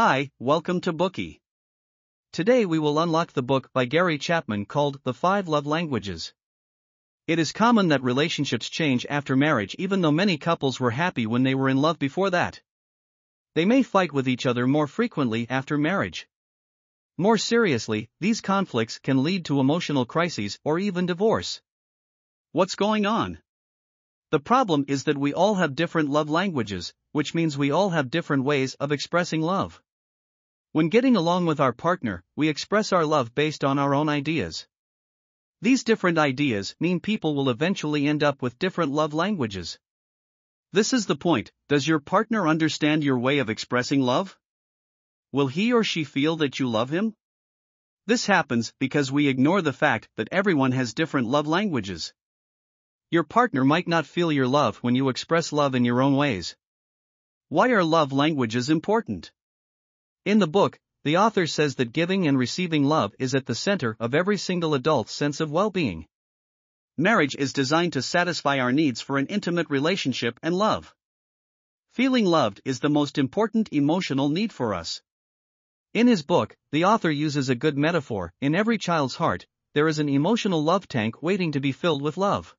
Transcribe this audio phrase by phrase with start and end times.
[0.00, 1.40] Hi, welcome to Bookey.
[2.32, 6.32] Today we will unlock the book by Gary Chapman called The Five Love Languages.
[7.26, 11.42] It is common that relationships change after marriage even though many couples were happy when
[11.42, 12.62] they were in love before that.
[13.56, 16.28] They may fight with each other more frequently after marriage.
[17.16, 21.60] More seriously, these conflicts can lead to emotional crises or even divorce.
[22.52, 23.40] What's going on?
[24.30, 28.12] The problem is that we all have different love languages, which means we all have
[28.12, 29.82] different ways of expressing love.
[30.72, 34.66] When getting along with our partner, we express our love based on our own ideas.
[35.62, 39.78] These different ideas mean people will eventually end up with different love languages.
[40.70, 44.38] This is the point does your partner understand your way of expressing love?
[45.32, 47.16] Will he or she feel that you love him?
[48.04, 52.12] This happens because we ignore the fact that everyone has different love languages.
[53.10, 56.56] Your partner might not feel your love when you express love in your own ways.
[57.48, 59.32] Why are love languages important?
[60.28, 63.96] In the book, the author says that giving and receiving love is at the center
[63.98, 66.06] of every single adult's sense of well being.
[66.98, 70.94] Marriage is designed to satisfy our needs for an intimate relationship and love.
[71.92, 75.00] Feeling loved is the most important emotional need for us.
[75.94, 79.98] In his book, the author uses a good metaphor in every child's heart, there is
[79.98, 82.54] an emotional love tank waiting to be filled with love.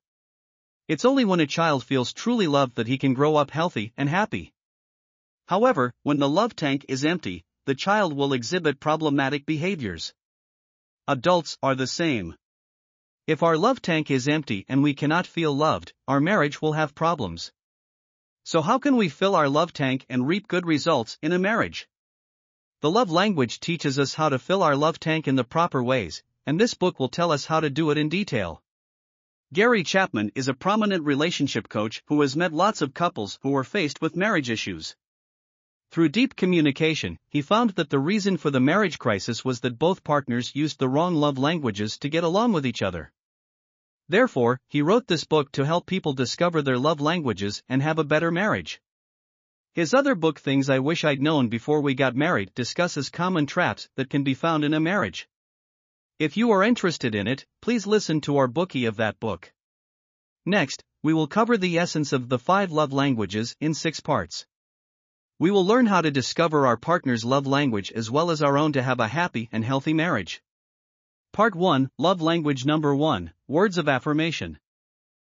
[0.88, 4.08] It's only when a child feels truly loved that he can grow up healthy and
[4.08, 4.52] happy.
[5.46, 10.14] However, when the love tank is empty, the child will exhibit problematic behaviors.
[11.06, 12.34] Adults are the same.
[13.26, 16.94] If our love tank is empty and we cannot feel loved, our marriage will have
[16.94, 17.52] problems.
[18.44, 21.88] So, how can we fill our love tank and reap good results in a marriage?
[22.80, 26.22] The love language teaches us how to fill our love tank in the proper ways,
[26.46, 28.62] and this book will tell us how to do it in detail.
[29.52, 33.64] Gary Chapman is a prominent relationship coach who has met lots of couples who were
[33.64, 34.96] faced with marriage issues.
[35.90, 40.04] Through deep communication, he found that the reason for the marriage crisis was that both
[40.04, 43.10] partners used the wrong love languages to get along with each other.
[44.08, 48.04] Therefore, he wrote this book to help people discover their love languages and have a
[48.04, 48.80] better marriage.
[49.72, 53.88] His other book, Things I Wish I'd Known Before We Got Married, discusses common traps
[53.96, 55.28] that can be found in a marriage.
[56.20, 59.52] If you are interested in it, please listen to our Bookey of that book.
[60.46, 64.46] Next, we will cover the essence of the five love languages in six parts.
[65.40, 68.74] We will learn how to discover our partner's love language as well as our own
[68.74, 70.42] to have a happy and healthy marriage.
[71.32, 74.58] Part 1 Love Language Number 1 Words of Affirmation.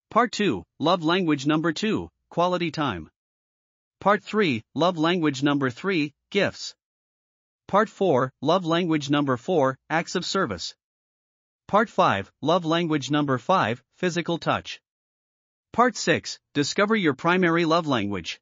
[0.10, 3.12] Part 2 Love Language Number 2 Quality Time.
[4.00, 6.74] Part 3 Love Language Number 3 Gifts.
[7.68, 10.74] Part 4 Love Language Number 4 Acts of Service.
[11.68, 14.82] Part 5 Love Language Number 5 Physical Touch.
[15.72, 18.42] Part 6 Discover Your Primary Love Language.